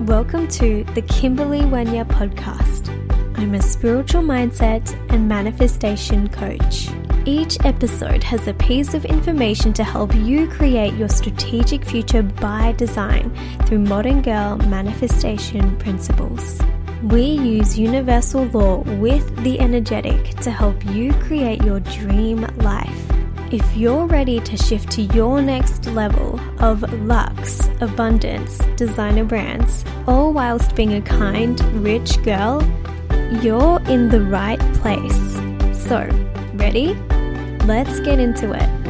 [0.00, 2.90] Welcome to the Kimberley Wenya podcast.
[3.38, 6.90] I'm a spiritual mindset and manifestation coach.
[7.24, 12.72] Each episode has a piece of information to help you create your strategic future by
[12.72, 16.60] design through modern girl manifestation principles.
[17.02, 23.15] We use universal law with the energetic to help you create your dream life.
[23.52, 30.32] If you're ready to shift to your next level of luxe, abundance, designer brands, all
[30.32, 32.60] whilst being a kind, rich girl,
[33.40, 35.34] you're in the right place.
[35.86, 36.08] So,
[36.54, 36.94] ready?
[37.66, 38.85] Let's get into it.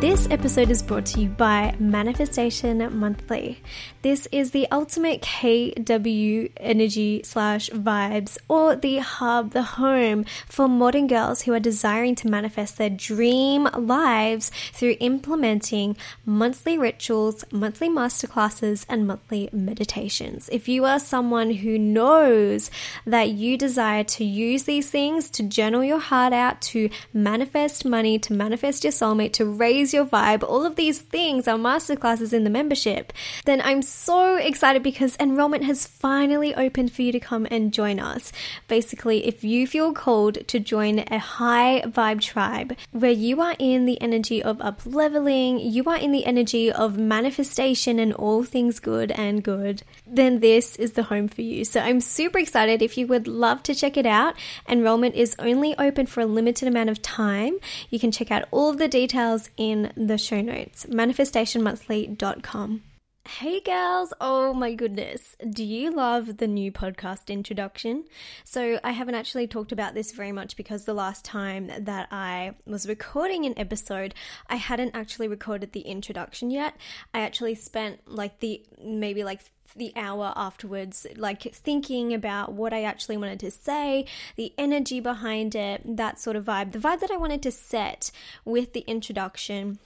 [0.00, 3.60] This episode is brought to you by Manifestation Monthly.
[4.00, 11.06] This is the ultimate KW energy slash vibes or the hub, the home for modern
[11.06, 18.86] girls who are desiring to manifest their dream lives through implementing monthly rituals, monthly masterclasses,
[18.88, 20.48] and monthly meditations.
[20.50, 22.70] If you are someone who knows
[23.04, 28.18] that you desire to use these things to journal your heart out, to manifest money,
[28.20, 32.44] to manifest your soulmate, to raise your vibe, all of these things are masterclasses in
[32.44, 33.12] the membership,
[33.44, 38.00] then I'm so excited because enrollment has finally opened for you to come and join
[38.00, 38.32] us.
[38.68, 43.86] Basically, if you feel called to join a high vibe tribe where you are in
[43.86, 48.80] the energy of up leveling, you are in the energy of manifestation and all things
[48.80, 51.64] good and good, then this is the home for you.
[51.64, 52.82] So I'm super excited.
[52.82, 54.34] If you would love to check it out,
[54.68, 57.58] enrollment is only open for a limited amount of time.
[57.88, 62.82] You can check out all of the details in the show notes, manifestationmonthly.com.
[63.28, 65.36] Hey girls, oh my goodness.
[65.48, 68.04] Do you love the new podcast introduction?
[68.44, 72.54] So, I haven't actually talked about this very much because the last time that I
[72.64, 74.14] was recording an episode,
[74.48, 76.76] I hadn't actually recorded the introduction yet.
[77.12, 79.42] I actually spent like the maybe like
[79.76, 85.54] the hour afterwards, like thinking about what I actually wanted to say, the energy behind
[85.54, 88.10] it, that sort of vibe, the vibe that I wanted to set
[88.44, 89.78] with the introduction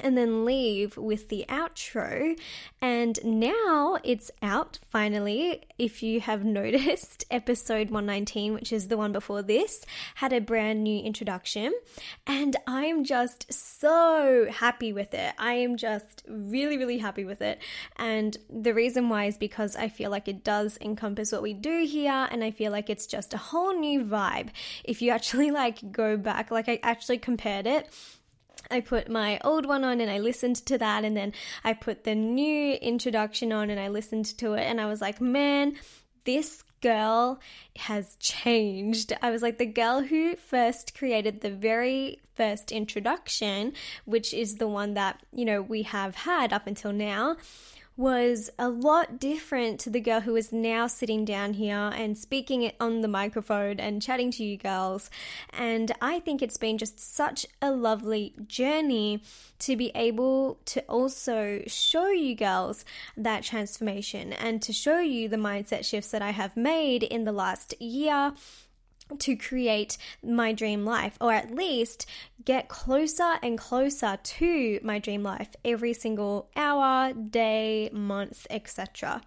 [0.00, 2.38] and then leave with the outro.
[2.80, 5.62] And now it's out finally.
[5.78, 9.84] If you have noticed, episode 119, which is the one before this,
[10.16, 11.72] had a brand new introduction.
[12.26, 15.34] And I'm just so happy with it.
[15.38, 17.60] I am just really, really happy with it.
[17.96, 21.84] And the reason why is because I feel like it does encompass what we do
[21.84, 22.28] here.
[22.30, 24.50] And I feel like it's just a whole new vibe.
[24.84, 27.88] If you actually like go back, like I actually compared it
[28.70, 31.32] I put my old one on and I listened to that, and then
[31.64, 35.20] I put the new introduction on and I listened to it, and I was like,
[35.20, 35.76] man,
[36.24, 37.40] this girl
[37.76, 39.12] has changed.
[39.22, 43.72] I was like, the girl who first created the very first introduction,
[44.04, 47.36] which is the one that, you know, we have had up until now
[47.98, 52.70] was a lot different to the girl who is now sitting down here and speaking
[52.78, 55.10] on the microphone and chatting to you girls.
[55.52, 59.20] And I think it's been just such a lovely journey
[59.58, 62.84] to be able to also show you girls
[63.16, 67.32] that transformation and to show you the mindset shifts that I have made in the
[67.32, 68.32] last year
[69.18, 72.06] to create my dream life, or at least
[72.44, 79.20] get closer and closer to my dream life every single hour, day, month, etc.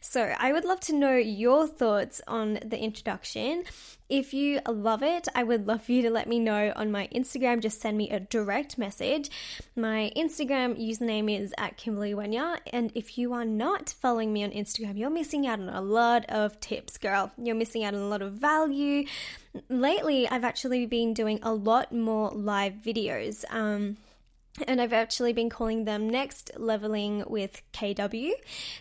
[0.00, 3.64] So, I would love to know your thoughts on the introduction.
[4.12, 7.08] If you love it, I would love for you to let me know on my
[7.14, 7.60] Instagram.
[7.60, 9.30] Just send me a direct message.
[9.74, 12.58] My Instagram username is at Kimberley Wenya.
[12.74, 16.26] And if you are not following me on Instagram, you're missing out on a lot
[16.28, 17.32] of tips, girl.
[17.38, 19.06] You're missing out on a lot of value.
[19.70, 23.46] Lately, I've actually been doing a lot more live videos.
[23.48, 23.96] Um,
[24.66, 28.32] and I've actually been calling them Next Leveling with KW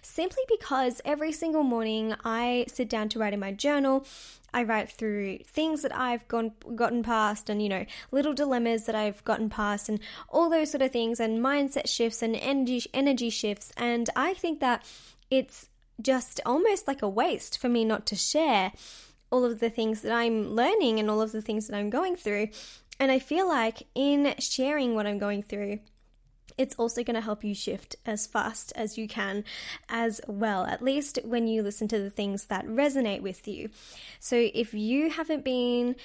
[0.01, 4.05] simply because every single morning I sit down to write in my journal.
[4.53, 8.95] I write through things that I've gone gotten past and you know little dilemmas that
[8.95, 13.29] I've gotten past and all those sort of things and mindset shifts and energy energy
[13.29, 14.83] shifts and I think that
[15.29, 15.69] it's
[16.01, 18.73] just almost like a waste for me not to share
[19.31, 22.17] all of the things that I'm learning and all of the things that I'm going
[22.17, 22.49] through
[23.01, 25.79] and I feel like in sharing what I'm going through,
[26.55, 29.43] it's also going to help you shift as fast as you can
[29.89, 33.71] as well, at least when you listen to the things that resonate with you.
[34.19, 35.95] So if you haven't been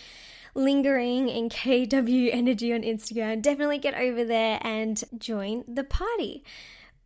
[0.55, 6.45] lingering in KW Energy on Instagram, definitely get over there and join the party.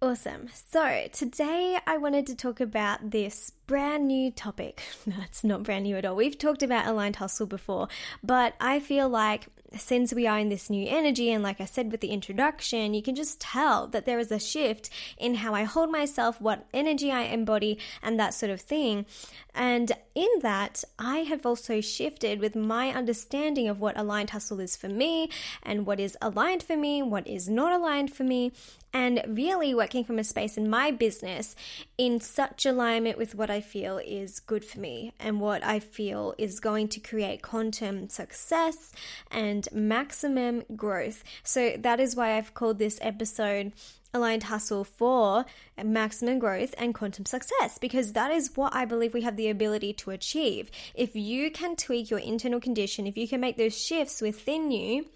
[0.03, 0.49] Awesome.
[0.71, 4.83] So, today I wanted to talk about this brand new topic.
[5.07, 6.17] No, it's not brand new at all.
[6.17, 7.89] We've talked about aligned hustle before,
[8.23, 11.93] but I feel like since we are in this new energy, and like I said
[11.93, 15.65] with the introduction, you can just tell that there is a shift in how I
[15.65, 19.07] hold myself, what energy I embody, and that sort of thing.
[19.55, 24.77] And in that, I have also shifted with my understanding of what aligned hustle is
[24.77, 25.31] for me
[25.63, 28.53] and what is aligned for me, what is not aligned for me,
[28.93, 31.55] and really working from a space in my business
[31.97, 36.35] in such alignment with what I feel is good for me and what I feel
[36.39, 38.93] is going to create quantum success
[39.31, 41.23] and maximum growth.
[41.45, 43.73] So that is why I've called this episode
[44.13, 45.45] aligned hustle for
[45.83, 49.93] maximum growth and quantum success because that is what I believe we have the ability
[49.95, 50.71] to achieve.
[50.95, 55.07] If you can tweak your internal condition, if you can make those shifts within you,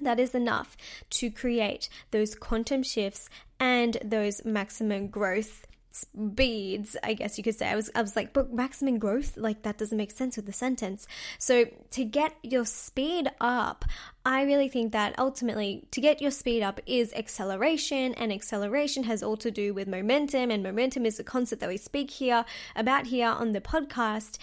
[0.00, 0.76] that is enough
[1.10, 7.68] to create those quantum shifts and those maximum growth speeds i guess you could say.
[7.68, 10.52] I was i was like but maximum growth like that doesn't make sense with the
[10.52, 11.06] sentence.
[11.38, 13.84] So to get your speed up
[14.24, 19.22] i really think that ultimately to get your speed up is acceleration and acceleration has
[19.22, 22.44] all to do with momentum and momentum is a concept that we speak here
[22.76, 24.38] about here on the podcast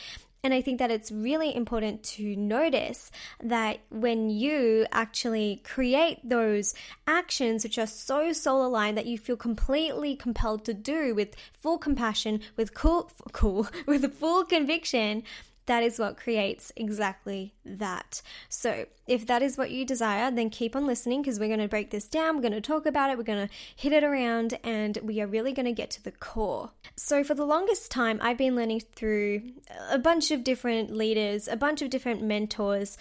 [0.47, 3.11] and I think that it's really important to notice
[3.43, 6.73] that when you actually create those
[7.05, 11.77] actions which are so soul aligned that you feel completely compelled to do with full
[11.77, 15.23] compassion, with cool, cool, with full conviction,
[15.67, 18.21] that is what creates exactly that.
[18.49, 21.67] So, if that is what you desire, then keep on listening because we're going to
[21.67, 22.35] break this down.
[22.35, 23.17] We're going to talk about it.
[23.17, 26.11] We're going to hit it around and we are really going to get to the
[26.11, 26.71] core.
[26.95, 29.43] So, for the longest time, I've been learning through
[29.89, 32.97] a bunch of different leaders, a bunch of different mentors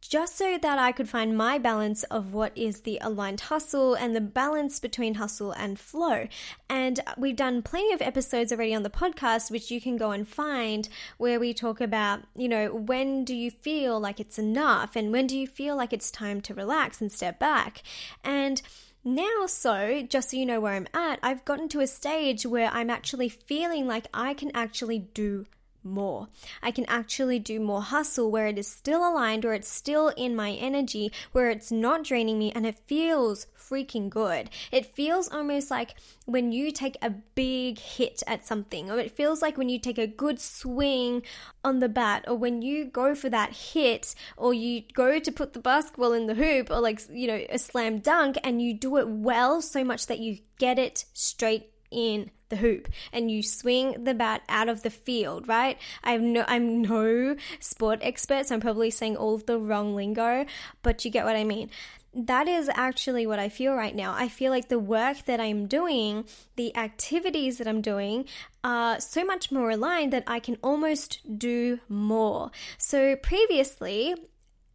[0.00, 4.16] just so that I could find my balance of what is the aligned hustle and
[4.16, 6.26] the balance between hustle and flow.
[6.68, 10.26] And we've done plenty of episodes already on the podcast, which you can go and
[10.26, 10.88] find,
[11.18, 15.26] where we talk about, you know, when do you feel like it's enough and when
[15.26, 17.82] do you feel like it's time to relax and step back.
[18.24, 18.62] And
[19.02, 22.70] now, so just so you know where I'm at, I've gotten to a stage where
[22.70, 25.46] I'm actually feeling like I can actually do
[25.82, 26.28] more.
[26.62, 30.36] I can actually do more hustle where it is still aligned, where it's still in
[30.36, 34.50] my energy, where it's not draining me, and it feels freaking good.
[34.72, 35.94] It feels almost like
[36.26, 39.98] when you take a big hit at something, or it feels like when you take
[39.98, 41.22] a good swing
[41.64, 45.52] on the bat, or when you go for that hit, or you go to put
[45.52, 48.96] the basketball in the hoop, or like, you know, a slam dunk, and you do
[48.96, 54.04] it well so much that you get it straight in the hoop and you swing
[54.04, 55.78] the bat out of the field, right?
[56.04, 60.44] I'm no I'm no sport expert, so I'm probably saying all of the wrong lingo,
[60.82, 61.70] but you get what I mean.
[62.12, 64.12] That is actually what I feel right now.
[64.16, 66.24] I feel like the work that I'm doing,
[66.56, 68.24] the activities that I'm doing,
[68.64, 72.50] are so much more aligned that I can almost do more.
[72.78, 74.16] So previously,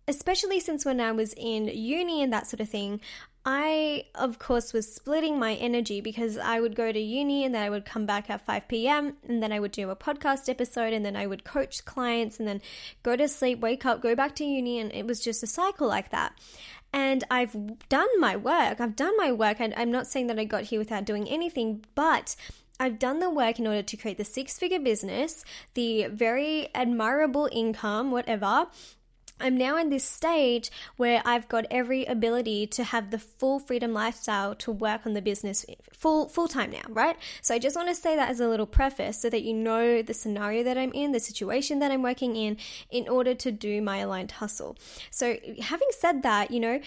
[0.07, 3.01] especially since when I was in uni and that sort of thing,
[3.47, 7.61] I, of course, was splitting my energy because I would go to uni and then
[7.61, 9.17] I would come back at 5 p.m.
[9.27, 12.47] and then I would do a podcast episode and then I would coach clients and
[12.47, 12.61] then
[13.03, 15.87] go to sleep, wake up, go back to uni, and it was just a cycle
[15.87, 16.33] like that.
[16.91, 17.55] And I've
[17.87, 18.81] done my work.
[18.81, 19.57] I've done my work.
[19.59, 22.35] And I'm not saying that I got here without doing anything, but
[22.79, 25.45] I've done the work in order to create the six figure business,
[25.75, 28.67] the very admirable income, whatever,
[29.39, 33.93] I'm now in this stage where I've got every ability to have the full freedom
[33.93, 37.17] lifestyle to work on the business full full time now, right?
[37.41, 40.01] So I just want to say that as a little preface so that you know
[40.01, 42.57] the scenario that I'm in, the situation that I'm working in
[42.89, 44.77] in order to do my aligned hustle.
[45.11, 46.79] So having said that, you know,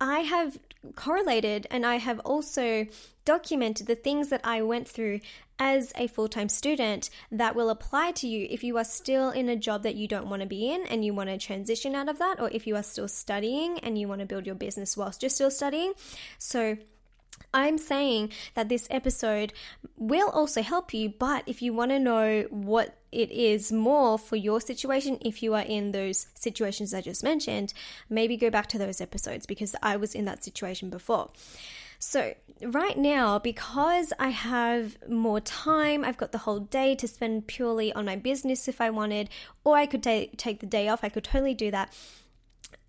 [0.00, 0.58] I have
[0.94, 2.86] correlated and I have also
[3.26, 5.20] documented the things that I went through
[5.58, 9.50] as a full time student that will apply to you if you are still in
[9.50, 12.08] a job that you don't want to be in and you want to transition out
[12.08, 14.96] of that, or if you are still studying and you want to build your business
[14.96, 15.92] whilst you're still studying.
[16.38, 16.78] So,
[17.52, 19.52] I'm saying that this episode
[19.96, 24.36] will also help you, but if you want to know what it is more for
[24.36, 27.72] your situation, if you are in those situations I just mentioned,
[28.10, 31.30] maybe go back to those episodes because I was in that situation before.
[31.98, 37.46] So, right now, because I have more time, I've got the whole day to spend
[37.46, 39.28] purely on my business if I wanted,
[39.64, 41.92] or I could ta- take the day off, I could totally do that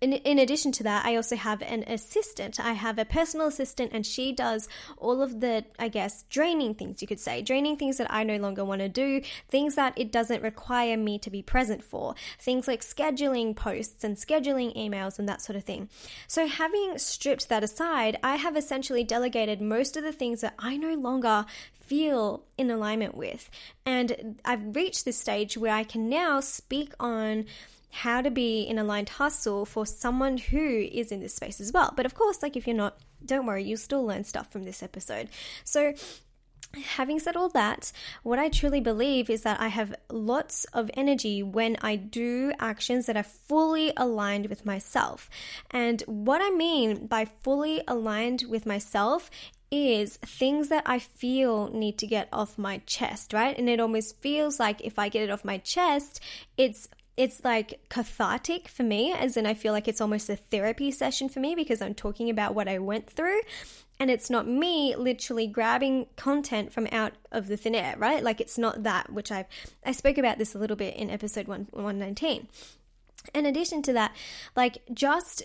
[0.00, 2.60] in, in addition to that, I also have an assistant.
[2.60, 7.02] I have a personal assistant, and she does all of the, I guess, draining things,
[7.02, 10.12] you could say, draining things that I no longer want to do, things that it
[10.12, 15.28] doesn't require me to be present for, things like scheduling posts and scheduling emails and
[15.28, 15.88] that sort of thing.
[16.28, 20.76] So, having stripped that aside, I have essentially delegated most of the things that I
[20.76, 23.50] no longer feel in alignment with.
[23.84, 27.46] And I've reached this stage where I can now speak on
[27.90, 31.92] how to be in aligned hustle for someone who is in this space as well.
[31.96, 34.82] But of course, like if you're not, don't worry, you'll still learn stuff from this
[34.82, 35.28] episode.
[35.64, 35.94] So,
[36.96, 37.92] Having said all that,
[38.22, 43.06] what I truly believe is that I have lots of energy when I do actions
[43.06, 45.30] that are fully aligned with myself.
[45.70, 49.30] And what I mean by fully aligned with myself
[49.70, 53.56] is things that I feel need to get off my chest, right?
[53.58, 56.20] And it almost feels like if I get it off my chest,
[56.58, 60.92] it's it's like cathartic for me, as in I feel like it's almost a therapy
[60.92, 63.40] session for me because I'm talking about what I went through.
[63.98, 68.22] And it's not me literally grabbing content from out of the thin air, right?
[68.22, 69.46] Like it's not that, which I've
[69.84, 72.46] I spoke about this a little bit in episode one, 119.
[73.34, 74.14] In addition to that,
[74.54, 75.42] like just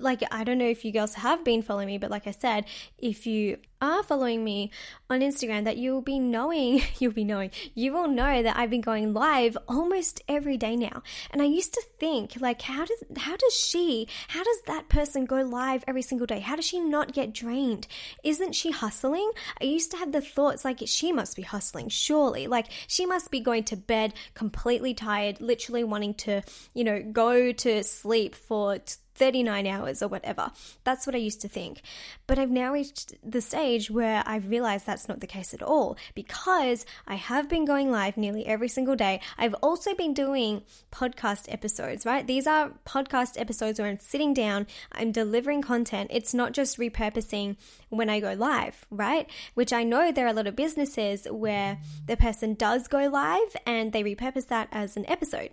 [0.00, 2.64] like I don't know if you girls have been following me, but like I said,
[2.98, 4.70] if you are following me
[5.08, 8.80] on Instagram, that you'll be knowing, you'll be knowing, you will know that I've been
[8.80, 11.02] going live almost every day now.
[11.30, 15.24] And I used to think, like, how does how does she, how does that person
[15.24, 16.40] go live every single day?
[16.40, 17.86] How does she not get drained?
[18.24, 19.30] Isn't she hustling?
[19.60, 22.46] I used to have the thoughts like she must be hustling, surely.
[22.46, 26.42] Like she must be going to bed completely tired, literally wanting to,
[26.74, 28.78] you know, go to sleep for
[29.18, 30.52] 39 hours or whatever.
[30.84, 31.82] That's what I used to think.
[32.26, 35.96] But I've now reached the stage where I've realized that's not the case at all
[36.14, 39.20] because I have been going live nearly every single day.
[39.36, 42.26] I've also been doing podcast episodes, right?
[42.26, 46.10] These are podcast episodes where I'm sitting down, I'm delivering content.
[46.12, 47.56] It's not just repurposing
[47.88, 49.28] when I go live, right?
[49.54, 53.56] Which I know there are a lot of businesses where the person does go live
[53.66, 55.50] and they repurpose that as an episode.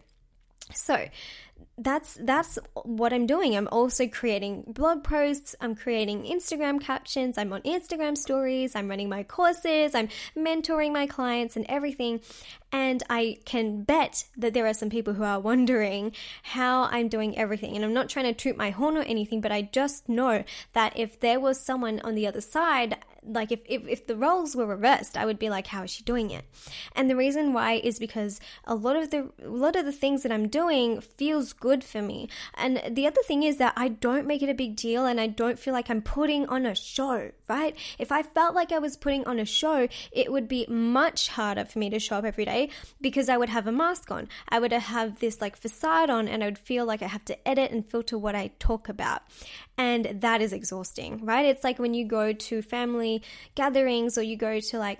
[0.74, 1.08] So,
[1.78, 3.56] that's that's what I'm doing.
[3.56, 9.10] I'm also creating blog posts, I'm creating Instagram captions, I'm on Instagram stories, I'm running
[9.10, 10.08] my courses, I'm
[10.38, 12.22] mentoring my clients and everything.
[12.72, 17.38] And I can bet that there are some people who are wondering how I'm doing
[17.38, 17.76] everything.
[17.76, 20.44] And I'm not trying to toot my horn or anything, but I just know
[20.74, 22.98] that if there was someone on the other side
[23.28, 26.04] like if, if, if the roles were reversed, I would be like, how is she
[26.04, 26.46] doing it?
[26.96, 30.24] And the reason why is because a lot of the a lot of the things
[30.24, 32.30] that I'm doing feels good for me.
[32.56, 35.28] And the other thing is that I don't make it a big deal and I
[35.28, 37.76] don't feel like I'm putting on a show, right?
[38.00, 41.66] If I felt like I was putting on a show, it would be much harder
[41.66, 42.70] for me to show up every day
[43.02, 44.28] because I would have a mask on.
[44.50, 47.48] I would have this like facade on and I would feel like I have to
[47.48, 49.24] edit and filter what I talk about.
[49.78, 51.46] And that is exhausting, right?
[51.46, 53.22] It's like when you go to family
[53.56, 55.00] gatherings or you go to like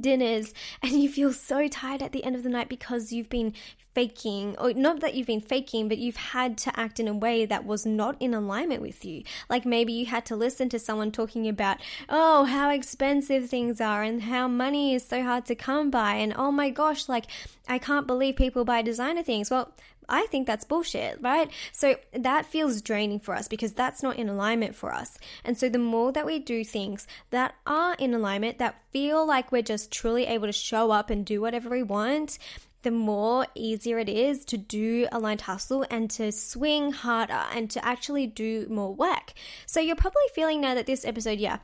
[0.00, 0.52] dinners
[0.82, 3.52] and you feel so tired at the end of the night because you've been
[3.94, 7.44] faking or not that you've been faking but you've had to act in a way
[7.44, 11.10] that was not in alignment with you like maybe you had to listen to someone
[11.10, 11.78] talking about
[12.08, 16.32] oh how expensive things are and how money is so hard to come by and
[16.36, 17.26] oh my gosh like
[17.66, 19.72] I can't believe people buy designer things well
[20.08, 21.50] I think that's bullshit, right?
[21.72, 25.18] So that feels draining for us because that's not in alignment for us.
[25.44, 29.52] And so the more that we do things that are in alignment, that feel like
[29.52, 32.38] we're just truly able to show up and do whatever we want,
[32.82, 37.84] the more easier it is to do aligned hustle and to swing harder and to
[37.84, 39.32] actually do more work.
[39.66, 41.58] So you're probably feeling now that this episode, yeah,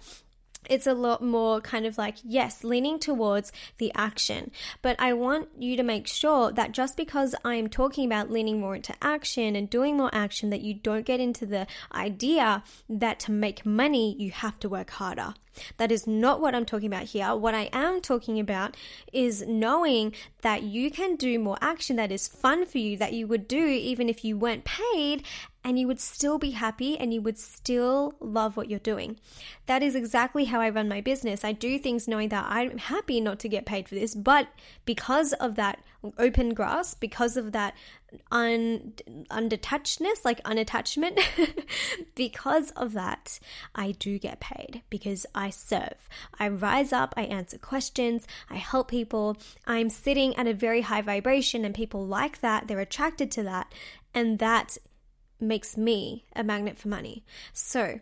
[0.68, 4.50] it's a lot more kind of like, yes, leaning towards the action.
[4.82, 8.76] But I want you to make sure that just because I'm talking about leaning more
[8.76, 13.32] into action and doing more action, that you don't get into the idea that to
[13.32, 15.34] make money, you have to work harder.
[15.76, 17.34] That is not what I'm talking about here.
[17.34, 18.76] What I am talking about
[19.12, 23.26] is knowing that you can do more action that is fun for you, that you
[23.26, 25.24] would do even if you weren't paid,
[25.64, 29.18] and you would still be happy and you would still love what you're doing.
[29.66, 31.42] That is exactly how I run my business.
[31.42, 34.48] I do things knowing that I'm happy not to get paid for this, but
[34.84, 35.82] because of that
[36.18, 37.74] open grasp, because of that
[38.30, 38.92] un
[39.30, 41.18] undetachedness, like unattachment,
[42.14, 43.38] because of that,
[43.74, 46.08] I do get paid because I serve.
[46.38, 49.38] I rise up, I answer questions, I help people.
[49.66, 53.72] I'm sitting at a very high vibration and people like that, they're attracted to that,
[54.12, 54.76] and that
[55.44, 57.24] makes me a magnet for money.
[57.52, 58.00] So,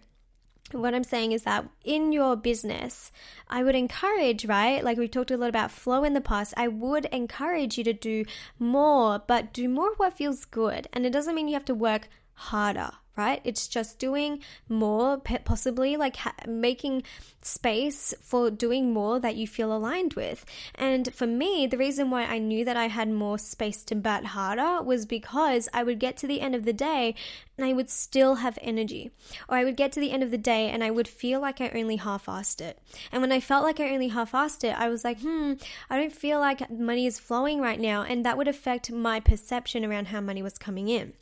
[0.72, 3.12] what I'm saying is that in your business,
[3.48, 4.82] I would encourage, right?
[4.82, 7.92] Like we talked a lot about flow in the past, I would encourage you to
[7.92, 8.24] do
[8.58, 10.88] more, but do more what feels good.
[10.92, 13.40] And it doesn't mean you have to work harder, right?
[13.44, 17.02] It's just doing more, possibly like ha- making
[17.42, 20.44] space for doing more that you feel aligned with.
[20.74, 24.26] And for me, the reason why I knew that I had more space to bat
[24.26, 27.14] harder was because I would get to the end of the day
[27.58, 29.10] and I would still have energy.
[29.48, 31.60] Or I would get to the end of the day and I would feel like
[31.60, 32.78] I only half assed it.
[33.10, 35.54] And when I felt like I only half assed it, I was like, hmm,
[35.90, 38.02] I don't feel like money is flowing right now.
[38.02, 41.12] And that would affect my perception around how money was coming in.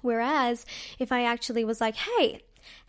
[0.00, 0.64] Whereas
[0.98, 2.42] if I actually was like, hey,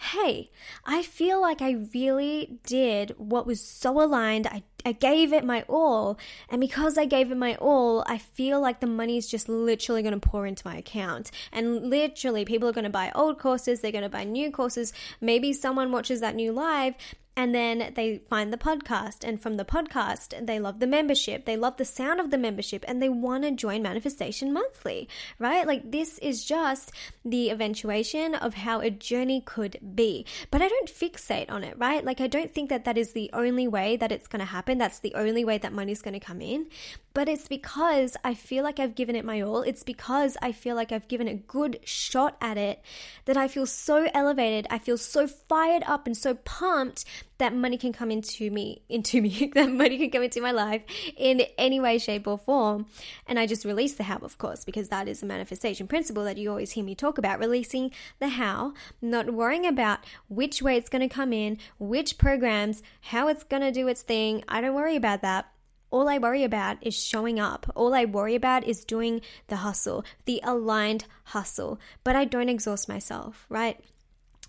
[0.04, 0.52] hey,
[0.86, 4.48] I feel like I really did what was so aligned.
[4.48, 6.20] I, I gave it my all.
[6.50, 10.02] And because I gave it my all, I feel like the money is just literally
[10.02, 11.32] going to pour into my account.
[11.54, 14.92] And literally, people are going to buy old courses, they're going to buy new courses.
[15.22, 16.96] Maybe someone watches that new live
[17.36, 21.46] and then they find the podcast, and from the podcast, they love the membership.
[21.46, 25.66] They love the sound of the membership, and they want to join Manifestation Monthly, right?
[25.66, 26.92] Like, this is just
[27.26, 30.26] the eventuation of how a journey could be.
[30.52, 32.04] But I don't fixate on it, right?
[32.04, 34.78] Like, I don't think that that is the only way that it's going to happen.
[34.78, 36.68] That's the only way that money's going to come in
[37.14, 39.62] but it's because I feel like I've given it my all.
[39.62, 42.82] It's because I feel like I've given a good shot at it
[43.26, 44.66] that I feel so elevated.
[44.70, 47.06] I feel so fired up and so pumped
[47.38, 50.82] that money can come into me, into me, that money can come into my life
[51.16, 52.88] in any way, shape, or form.
[53.28, 56.38] And I just release the how, of course, because that is a manifestation principle that
[56.38, 60.90] you always hear me talk about releasing the how, not worrying about which way it's
[60.90, 64.44] going to come in, which programs, how it's going to do its thing.
[64.48, 65.54] I don't worry about that
[65.94, 67.72] all I worry about is showing up.
[67.76, 71.80] All I worry about is doing the hustle, the aligned hustle.
[72.04, 73.80] But I don't exhaust myself, right?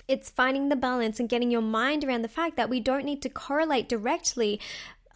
[0.09, 3.21] It's finding the balance and getting your mind around the fact that we don't need
[3.21, 4.59] to correlate directly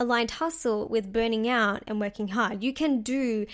[0.00, 2.62] aligned hustle with burning out and working hard.
[2.62, 3.46] You can do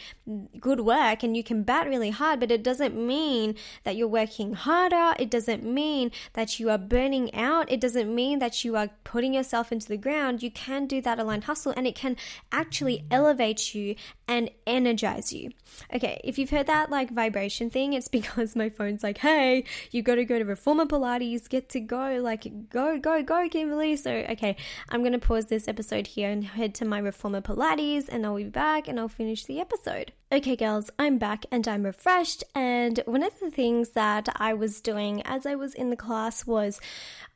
[0.60, 4.52] good work and you can bat really hard, but it doesn't mean that you're working
[4.52, 5.14] harder.
[5.18, 7.70] It doesn't mean that you are burning out.
[7.70, 10.42] It doesn't mean that you are putting yourself into the ground.
[10.42, 12.16] You can do that aligned hustle and it can
[12.52, 13.94] actually elevate you
[14.28, 15.52] and energize you.
[15.94, 20.02] Okay, if you've heard that like vibration thing, it's because my phone's like, hey, you
[20.02, 23.96] got to go to Reformer Pilates, get to go, like, go, go, go, Kimberley.
[23.96, 24.56] So, okay,
[24.88, 28.36] I'm going to pause this episode here and head to my Reformer Pilates, and I'll
[28.36, 30.12] be back and I'll finish the episode.
[30.34, 32.42] Okay, girls, I'm back and I'm refreshed.
[32.56, 36.44] And one of the things that I was doing as I was in the class
[36.44, 36.80] was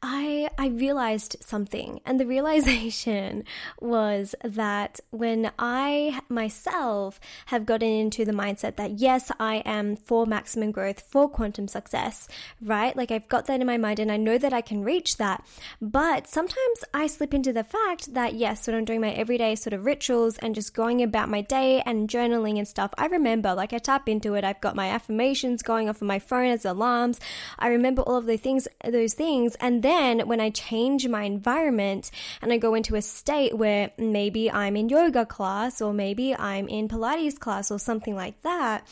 [0.02, 3.44] I I realized something, and the realization
[3.80, 10.24] was that when I myself have gotten into the mindset that yes, I am for
[10.24, 12.28] maximum growth, for quantum success,
[12.62, 12.96] right?
[12.96, 15.44] Like I've got that in my mind, and I know that I can reach that.
[15.80, 19.72] But sometimes I slip into the fact that yes, when I'm doing my everyday sort
[19.72, 23.72] of rituals and just going about my day and journaling and stuff, I remember like
[23.72, 24.44] I tap into it.
[24.44, 27.20] I've got my affirmations going off of my phone as alarms.
[27.58, 32.10] I remember all of the things, those things, and then when I change my environment
[32.40, 36.68] and I go into a state where maybe I'm in yoga class or maybe I'm
[36.68, 38.86] in Pilates class or something like that,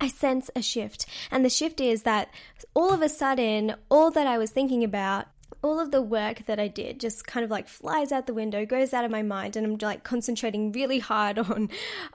[0.00, 1.06] I sense a shift.
[1.30, 2.30] And the shift is that
[2.74, 5.26] all of a sudden, all that I was thinking about
[5.62, 8.64] all of the work that I did just kind of like flies out the window,
[8.64, 11.68] goes out of my mind, and I'm like concentrating really hard on,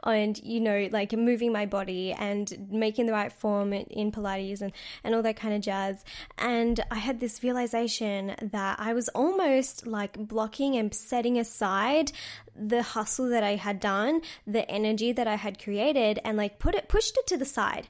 [0.04, 4.72] on you know, like moving my body and making the right form in Pilates and,
[5.04, 6.04] and all that kind of jazz.
[6.38, 12.12] And I had this realization that I was almost like blocking and setting aside
[12.56, 16.76] the hustle that I had done, the energy that I had created, and like put
[16.76, 17.88] it, pushed it to the side.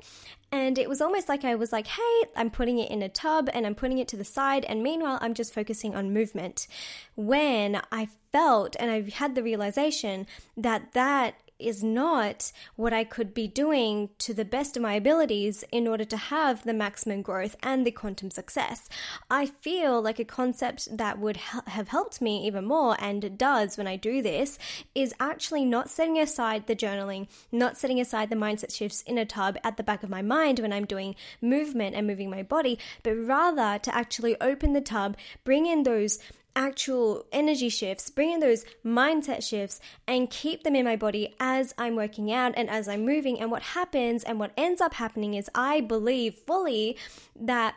[0.51, 3.49] And it was almost like I was like, hey, I'm putting it in a tub
[3.53, 4.63] and I'm putting it to the side.
[4.65, 6.67] And meanwhile, I'm just focusing on movement.
[7.15, 13.33] When I felt and I had the realization that that is not what I could
[13.33, 17.55] be doing to the best of my abilities in order to have the maximum growth
[17.63, 18.89] and the quantum success.
[19.29, 23.87] I feel like a concept that would have helped me even more and does when
[23.87, 24.57] I do this
[24.93, 29.25] is actually not setting aside the journaling, not setting aside the mindset shifts in a
[29.25, 32.77] tub at the back of my mind when I'm doing movement and moving my body,
[33.03, 36.19] but rather to actually open the tub, bring in those
[36.55, 41.73] actual energy shifts, bring in those mindset shifts, and keep them in my body as
[41.77, 43.39] I'm working out and as I'm moving.
[43.39, 46.97] And what happens and what ends up happening is I believe fully
[47.35, 47.75] that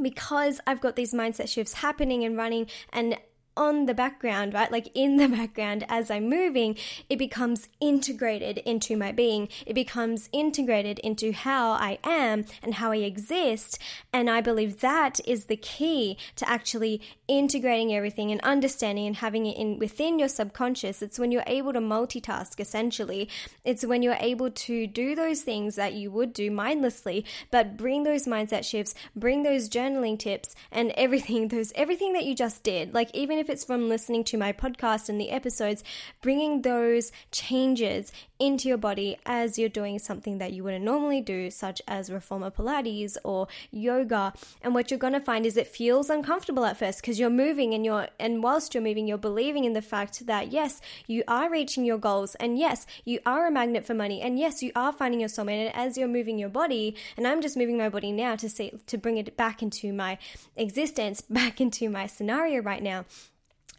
[0.00, 3.18] because I've got these mindset shifts happening and running and
[3.56, 4.70] on the background, right?
[4.70, 6.76] Like in the background as I'm moving,
[7.08, 9.48] it becomes integrated into my being.
[9.66, 13.78] It becomes integrated into how I am and how I exist.
[14.12, 19.46] And I believe that is the key to actually integrating everything and understanding and having
[19.46, 21.02] it in within your subconscious.
[21.02, 23.28] It's when you're able to multitask essentially.
[23.64, 28.02] It's when you're able to do those things that you would do mindlessly, but bring
[28.04, 32.94] those mindset shifts, bring those journaling tips and everything, those everything that you just did.
[32.94, 35.82] Like even if it's from listening to my podcast and the episodes,
[36.22, 41.50] bringing those changes into your body as you're doing something that you wouldn't normally do,
[41.50, 44.32] such as reformer Pilates or yoga.
[44.62, 47.72] And what you're going to find is it feels uncomfortable at first because you're moving
[47.74, 51.50] and you're, and whilst you're moving, you're believing in the fact that yes, you are
[51.50, 54.92] reaching your goals and yes, you are a magnet for money and yes, you are
[54.92, 55.66] finding your soulmate.
[55.66, 58.72] And as you're moving your body, and I'm just moving my body now to see,
[58.86, 60.18] to bring it back into my
[60.56, 63.04] existence, back into my scenario right now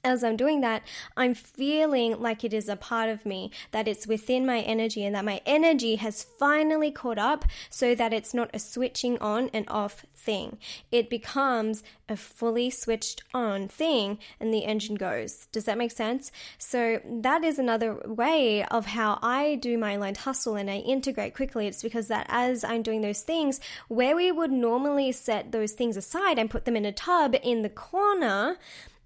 [0.04, 0.84] as I'm doing that,
[1.16, 5.16] I'm feeling like it is a part of me, that it's within my energy, and
[5.16, 9.66] that my energy has finally caught up so that it's not a switching on and
[9.70, 10.58] off thing.
[10.92, 15.48] It becomes a fully switched on thing, and the engine goes.
[15.52, 16.32] Does that make sense?
[16.58, 21.34] So, that is another way of how I do my aligned hustle and I integrate
[21.34, 21.68] quickly.
[21.68, 25.96] It's because that as I'm doing those things, where we would normally set those things
[25.96, 28.58] aside and put them in a tub in the corner,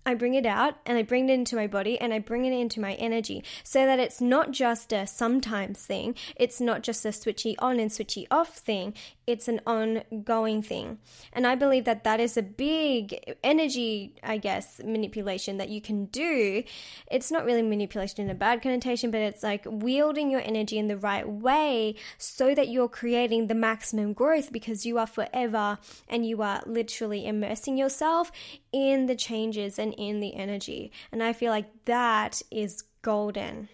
[0.07, 2.53] I bring it out and I bring it into my body and I bring it
[2.53, 6.15] into my energy so that it's not just a sometimes thing.
[6.37, 8.93] It's not just a switchy on and switchy off thing.
[9.27, 10.99] It's an ongoing thing.
[11.33, 16.05] And I believe that that is a big energy, I guess, manipulation that you can
[16.05, 16.63] do.
[17.11, 20.87] It's not really manipulation in a bad connotation, but it's like wielding your energy in
[20.87, 26.25] the right way so that you're creating the maximum growth because you are forever and
[26.25, 28.31] you are literally immersing yourself
[28.71, 30.91] in the changes and in the energy.
[31.11, 33.69] And I feel like that is golden.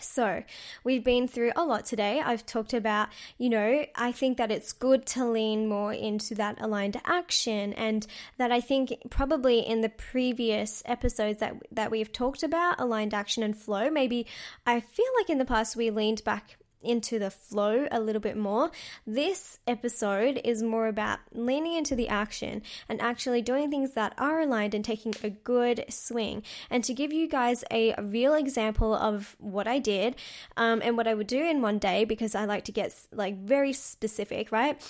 [0.00, 0.42] So,
[0.84, 2.20] we've been through a lot today.
[2.24, 6.60] I've talked about, you know, I think that it's good to lean more into that
[6.60, 8.06] aligned action and
[8.38, 13.42] that I think probably in the previous episodes that that we've talked about aligned action
[13.42, 14.26] and flow, maybe
[14.66, 18.36] I feel like in the past we leaned back into the flow a little bit
[18.36, 18.70] more.
[19.06, 24.40] This episode is more about leaning into the action and actually doing things that are
[24.40, 26.42] aligned and taking a good swing.
[26.70, 30.16] And to give you guys a real example of what I did
[30.56, 33.38] um, and what I would do in one day, because I like to get like
[33.38, 34.80] very specific, right?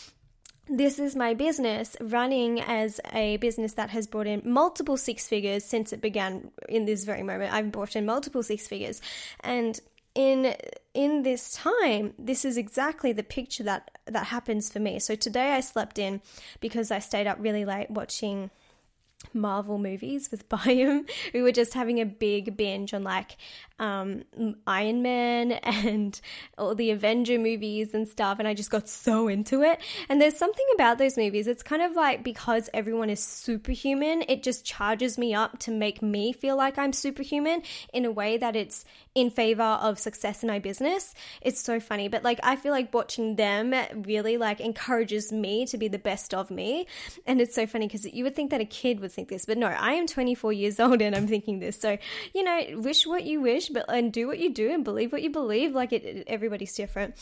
[0.68, 5.64] this is my business running as a business that has brought in multiple six figures
[5.64, 7.52] since it began in this very moment.
[7.52, 9.02] I've brought in multiple six figures
[9.40, 9.78] and
[10.14, 10.54] in
[10.94, 15.52] in this time this is exactly the picture that that happens for me so today
[15.52, 16.20] i slept in
[16.60, 18.50] because i stayed up really late watching
[19.32, 21.06] Marvel movies with Byam.
[21.32, 23.36] We were just having a big binge on like
[23.82, 24.22] um,
[24.66, 26.18] Iron Man and
[26.56, 29.80] all the Avenger movies and stuff, and I just got so into it.
[30.08, 34.42] And there's something about those movies, it's kind of like because everyone is superhuman, it
[34.42, 38.54] just charges me up to make me feel like I'm superhuman in a way that
[38.54, 41.14] it's in favor of success in my business.
[41.40, 43.74] It's so funny, but like I feel like watching them
[44.06, 46.86] really like encourages me to be the best of me.
[47.26, 49.58] And it's so funny because you would think that a kid would think this, but
[49.58, 51.80] no, I am 24 years old and I'm thinking this.
[51.80, 51.98] So,
[52.32, 55.22] you know, wish what you wish, but and do what you do and believe what
[55.22, 55.74] you believe.
[55.74, 57.14] Like it, everybody's different.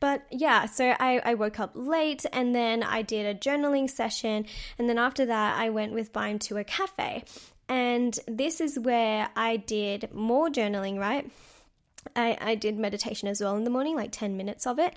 [0.00, 4.46] But yeah, so I, I woke up late and then I did a journaling session.
[4.78, 7.24] And then after that, I went with Byam to a cafe.
[7.68, 11.30] And this is where I did more journaling, right?
[12.16, 14.96] I, I did meditation as well in the morning, like 10 minutes of it.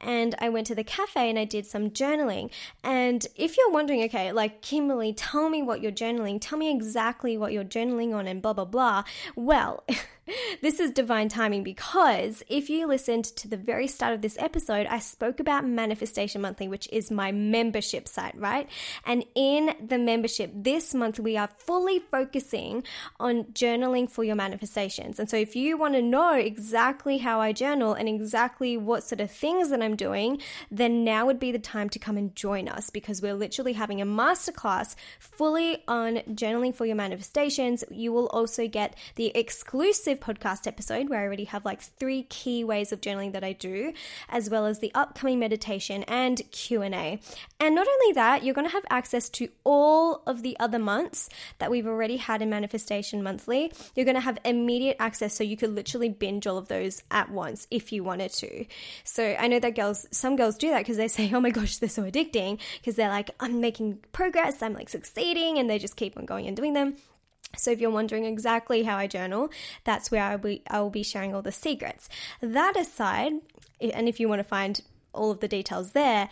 [0.00, 2.50] And I went to the cafe and I did some journaling.
[2.84, 7.36] And if you're wondering, okay, like, Kimberley, tell me what you're journaling, tell me exactly
[7.36, 9.04] what you're journaling on and blah, blah, blah.
[9.36, 9.84] Well,
[10.60, 14.86] this is divine timing because if you listened to the very start of this episode,
[14.86, 18.68] I spoke about Manifestation Monthly, which is my membership site, right?
[19.04, 22.84] And in the membership this month, we are fully focusing
[23.18, 25.18] on journaling for your manifestations.
[25.18, 29.20] And so if you want to know exactly how I journal and exactly what sort
[29.20, 32.68] of things that I'm doing, then now would be the time to come and join
[32.68, 37.82] us because we're literally having a masterclass fully on journaling for your manifestations.
[37.90, 42.64] You will also get the exclusive podcast episode where I already have like three key
[42.64, 43.92] ways of journaling that I do,
[44.28, 47.20] as well as the upcoming meditation and Q&A.
[47.60, 51.28] And not only that, you're going to have access to all of the other months
[51.58, 53.72] that we've already had in Manifestation Monthly.
[53.94, 57.30] You're going to have immediate access so you could literally binge all of those at
[57.30, 58.66] once if you wanted to.
[59.04, 61.76] So I know that girls, some girls do that because they say, oh my gosh,
[61.76, 65.96] they're so addicting because they're like, I'm making progress, I'm like succeeding, and they just
[65.96, 66.96] keep on going and doing them.
[67.56, 69.50] So if you're wondering exactly how I journal,
[69.84, 72.08] that's where I will be, I will be sharing all the secrets.
[72.40, 73.32] That aside,
[73.80, 74.80] and if you want to find
[75.12, 76.28] all of the details there,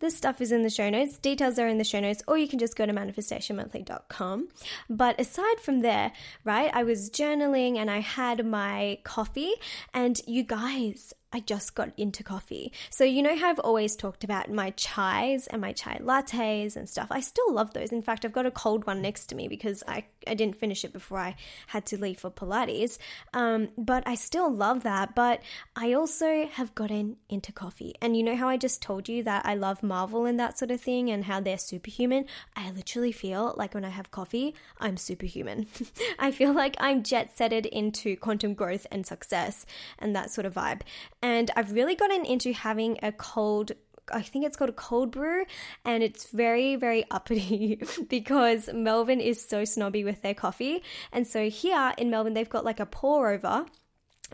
[0.00, 1.18] this stuff is in the show notes.
[1.18, 4.48] Details are in the show notes, or you can just go to manifestationmonthly.com.
[4.88, 9.52] But aside from there, right, I was journaling and I had my coffee,
[9.92, 12.72] and you guys, I just got into coffee.
[12.90, 16.88] So, you know how I've always talked about my chais and my chai lattes and
[16.88, 17.08] stuff?
[17.10, 17.92] I still love those.
[17.92, 20.84] In fact, I've got a cold one next to me because I, I didn't finish
[20.84, 21.36] it before I
[21.68, 22.98] had to leave for Pilates.
[23.32, 25.14] Um, but I still love that.
[25.14, 25.42] But
[25.76, 27.94] I also have gotten into coffee.
[28.02, 30.70] And you know how I just told you that I love Marvel and that sort
[30.72, 32.26] of thing and how they're superhuman?
[32.56, 35.68] I literally feel like when I have coffee, I'm superhuman.
[36.18, 39.64] I feel like I'm jet setted into quantum growth and success
[39.98, 40.80] and that sort of vibe.
[41.22, 43.72] And I've really gotten into having a cold
[44.12, 45.44] I think it's called a cold brew,
[45.84, 50.82] and it's very, very uppity because Melbourne is so snobby with their coffee.
[51.12, 53.66] And so here in Melbourne, they've got like a pour over.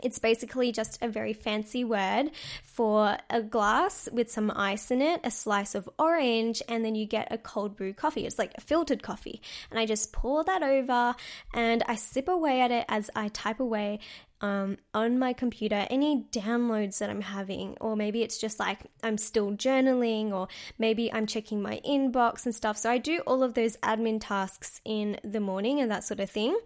[0.03, 2.29] It's basically just a very fancy word
[2.63, 7.07] for a glass with some ice in it, a slice of orange, and then you
[7.07, 8.27] get a cold brew coffee.
[8.27, 9.41] It's like a filtered coffee.
[9.71, 11.15] And I just pour that over
[11.53, 13.99] and I sip away at it as I type away
[14.41, 19.17] um, on my computer any downloads that I'm having, or maybe it's just like I'm
[19.17, 20.47] still journaling, or
[20.77, 22.77] maybe I'm checking my inbox and stuff.
[22.77, 26.29] So I do all of those admin tasks in the morning and that sort of
[26.29, 26.57] thing.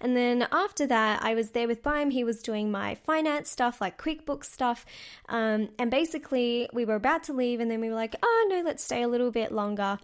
[0.00, 2.10] And then after that, I was there with Bime.
[2.10, 4.86] He was doing my finance stuff, like QuickBooks stuff.
[5.28, 8.62] Um, and basically, we were about to leave, and then we were like, oh no,
[8.62, 9.98] let's stay a little bit longer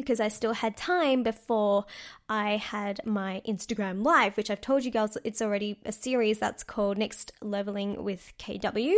[0.00, 1.84] because I still had time before
[2.28, 6.62] I had my Instagram live, which I've told you girls it's already a series that's
[6.62, 8.94] called Next Leveling with KW.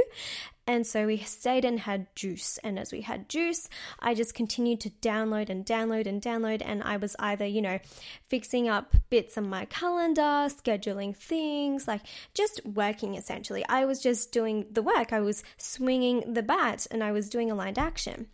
[0.67, 2.59] And so we stayed and had juice.
[2.63, 6.63] And as we had juice, I just continued to download and download and download.
[6.65, 7.81] And I was either, you know,
[8.29, 12.03] fixing up bits on my calendar, scheduling things, like
[12.35, 13.65] just working essentially.
[13.69, 15.13] I was just doing the work.
[15.13, 18.29] I was swinging the bat and I was doing aligned action.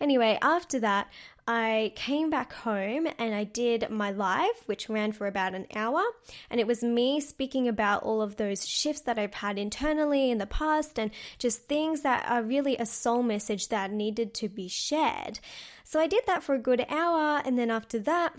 [0.00, 1.08] Anyway, after that,
[1.46, 6.02] I came back home and I did my live, which ran for about an hour.
[6.48, 10.38] And it was me speaking about all of those shifts that I've had internally in
[10.38, 14.68] the past and just things that are really a soul message that needed to be
[14.68, 15.40] shared.
[15.84, 17.42] So I did that for a good hour.
[17.44, 18.34] And then after that,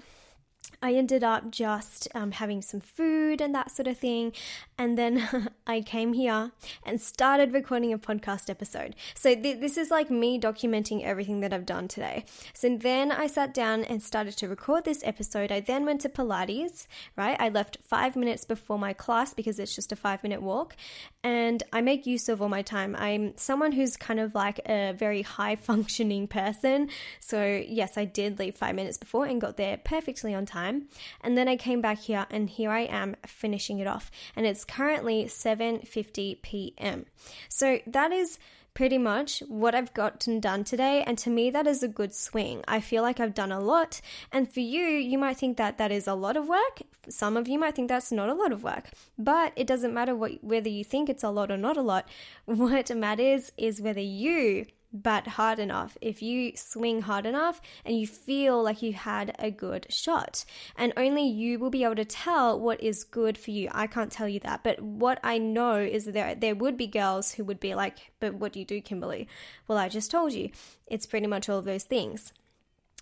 [0.82, 4.34] I ended up just um, having some food and that sort of thing.
[4.78, 6.52] And then I came here
[6.84, 8.96] and started recording a podcast episode.
[9.14, 12.26] So th- this is like me documenting everything that I've done today.
[12.54, 15.52] So then I sat down and started to record this episode.
[15.52, 17.38] I then went to Pilates, right?
[17.40, 20.76] I left five minutes before my class because it's just a five minute walk.
[21.24, 22.96] And I make use of all my time.
[22.98, 26.90] I'm someone who's kind of like a very high functioning person.
[27.20, 30.88] So yes, I did leave five minutes before and got there perfectly on time time.
[31.22, 34.12] And then I came back here and here I am finishing it off.
[34.36, 37.06] And it's currently 7:50 p.m.
[37.50, 38.40] So that is
[38.76, 41.02] pretty much what I've gotten done today.
[41.08, 42.62] And to me, that is a good swing.
[42.68, 44.02] I feel like I've done a lot.
[44.32, 46.82] And for you, you might think that that is a lot of work.
[47.08, 48.90] Some of you might think that's not a lot of work.
[49.18, 52.08] But it doesn't matter what, whether you think it's a lot or not a lot.
[52.46, 58.08] What matters is whether you but hard enough, if you swing hard enough and you
[58.08, 60.46] feel like you had a good shot.
[60.78, 63.70] And only you will be able to tell what is good for you.
[63.74, 64.64] I can't tell you that.
[64.64, 68.12] But what I know is that there, there would be girls who would be like,
[68.22, 69.28] but what do you do, Kimberley?
[69.68, 70.50] Well, I just told you.
[70.88, 72.32] It's pretty much all those things.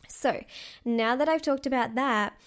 [0.08, 0.43] So,
[0.84, 2.38] now that I've talked about that,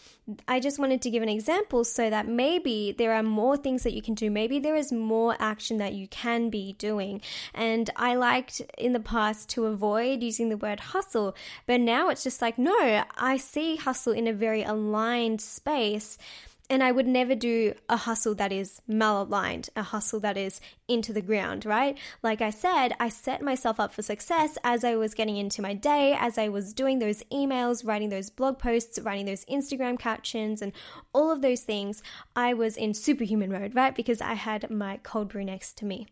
[0.49, 3.93] I just wanted to give an example so that maybe there are more things that
[3.93, 4.29] you can do.
[4.29, 7.21] Maybe there is more action that you can be doing.
[7.55, 11.37] And I liked in the past to avoid using the word hustle,
[11.67, 16.19] but now it's just like, no, I see hustle in a very aligned space
[16.69, 21.13] and I would never do a hustle that is malaligned, a hustle that is into
[21.13, 21.97] the ground, right?
[22.23, 25.75] Like I said, I set myself up for success as I was getting into my
[25.75, 30.61] day, as I was doing those emails, writing those blog posts, writing those Instagram captions,
[30.61, 30.73] and
[31.13, 32.03] all of those things.
[32.35, 33.95] I was in superhuman mode, right?
[33.95, 36.09] Because I had my cold brew next to me.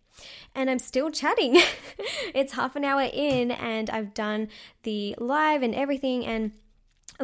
[0.54, 1.60] And I'm still chatting.
[2.34, 4.48] it's half an hour in, and I've done
[4.84, 6.52] the live and everything, and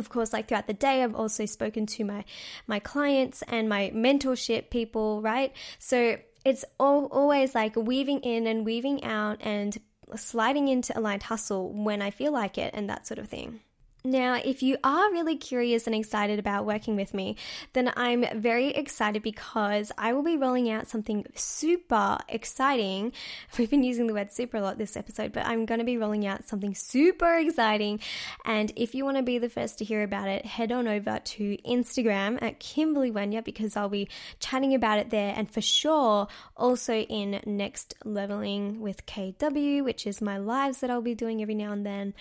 [0.01, 2.25] of course like throughout the day i've also spoken to my
[2.67, 5.53] my clients and my mentorship people right?
[5.79, 9.77] So it's all, always like weaving in and weaving out and
[10.17, 13.61] sliding into aligned hustle when i feel like it and that sort of thing
[14.03, 17.37] Now, if you are really curious and excited about working with me,
[17.75, 23.13] then I'm very excited because I will be rolling out something super exciting.
[23.59, 25.99] We've been using the word super a lot this episode, but I'm going to be
[25.99, 28.01] rolling out something super exciting.
[28.47, 31.19] And if you want to be the first to hear about it, head on over
[31.23, 34.09] to Instagram at Kimberley Wenya because I'll be
[34.39, 40.23] chatting about it there and for sure also in Next Leveling with KW, which is
[40.23, 42.15] my lives that I'll be doing every now and then.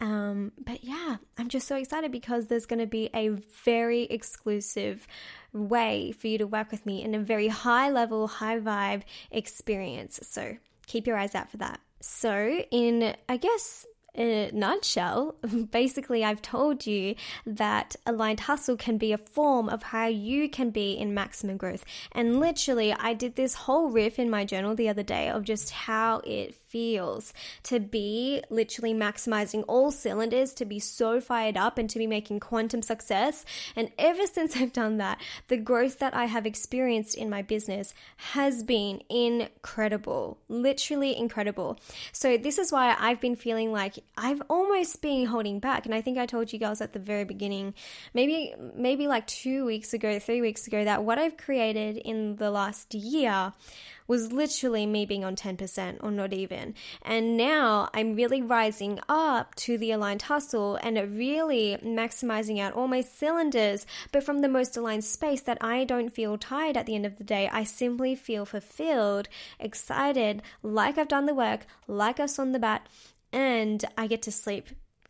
[0.00, 3.30] Um, but yeah, I'm just so excited because there's going to be a
[3.64, 5.06] very exclusive
[5.52, 10.20] way for you to work with me in a very high level, high vibe experience.
[10.22, 10.56] So
[10.86, 11.80] keep your eyes out for that.
[12.00, 15.36] So, in I guess a nutshell,
[15.70, 17.14] basically, I've told you
[17.46, 21.84] that aligned hustle can be a form of how you can be in maximum growth.
[22.12, 25.70] And literally, I did this whole riff in my journal the other day of just
[25.70, 31.88] how it feels to be literally maximizing all cylinders, to be so fired up and
[31.90, 33.44] to be making quantum success.
[33.74, 37.94] And ever since I've done that, the growth that I have experienced in my business
[38.16, 41.78] has been incredible, literally incredible.
[42.12, 45.86] So, this is why I've been feeling like I've almost been holding back.
[45.86, 47.74] And I think I told you girls at the very beginning,
[48.14, 52.50] maybe, maybe like two weeks ago, three weeks ago, that what I've created in the
[52.50, 53.52] last year
[54.08, 56.74] was literally me being on 10% or not even.
[57.02, 62.88] And now I'm really rising up to the aligned hustle and really maximizing out all
[62.88, 66.94] my cylinders, but from the most aligned space that I don't feel tired at the
[66.94, 67.48] end of the day.
[67.52, 69.28] I simply feel fulfilled,
[69.60, 72.88] excited, like I've done the work, like I've swung the bat,
[73.32, 74.68] and I get to sleep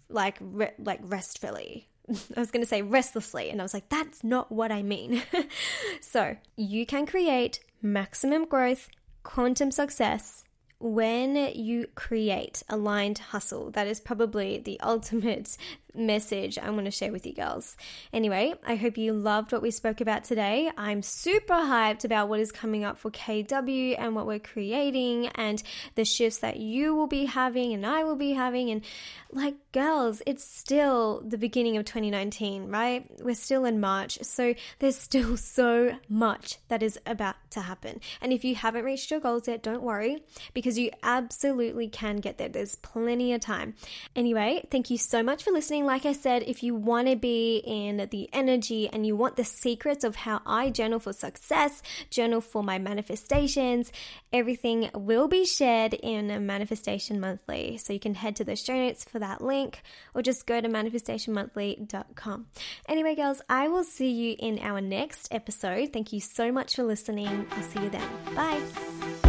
[0.08, 1.88] like re- like restfully.
[2.36, 5.22] I was going to say restlessly, and I was like, that's not what I mean.
[6.00, 8.88] so, you can create maximum growth,
[9.22, 10.44] quantum success
[10.80, 13.70] when you create aligned hustle.
[13.72, 15.56] That is probably the ultimate
[15.94, 17.76] message I want to share with you girls.
[18.12, 20.70] Anyway, I hope you loved what we spoke about today.
[20.76, 25.62] I'm super hyped about what is coming up for KW and what we're creating and
[25.94, 28.70] the shifts that you will be having and I will be having.
[28.70, 28.82] And
[29.30, 33.06] like, girls, it's still the beginning of 2019, right?
[33.22, 34.18] We're still in March.
[34.22, 38.00] So there's still so much that is about to happen.
[38.20, 40.22] And if you haven't reached your goals yet, don't worry
[40.54, 42.48] because you absolutely can get there.
[42.48, 43.74] There's plenty of time.
[44.14, 47.62] Anyway, thank you so much for listening like I said, if you want to be
[47.64, 52.40] in the energy and you want the secrets of how I journal for success, journal
[52.40, 53.92] for my manifestations,
[54.32, 57.78] everything will be shared in Manifestation Monthly.
[57.78, 59.82] So you can head to the show notes for that link
[60.14, 62.46] or just go to manifestationmonthly.com.
[62.88, 65.92] Anyway, girls, I will see you in our next episode.
[65.92, 67.46] Thank you so much for listening.
[67.52, 68.08] I'll see you then.
[68.34, 69.27] Bye.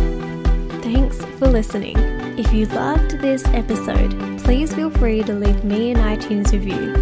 [0.92, 1.96] Thanks for listening.
[2.40, 6.96] If you loved this episode, please feel free to leave me an iTunes review.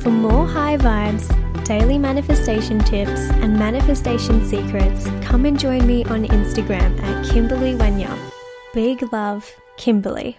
[0.00, 1.26] For more high vibes,
[1.64, 8.14] daily manifestation tips, and manifestation secrets, come and join me on Instagram at Kimberley Wenya.
[8.74, 10.38] Big love, Kimberley.